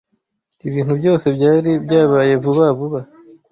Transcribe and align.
Ibintu 0.67 0.93
byose 0.99 1.25
byari 1.37 1.71
byabaye 1.85 2.33
vuba 2.43 2.65
vuba. 2.77 2.99